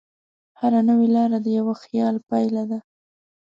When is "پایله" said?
2.29-2.63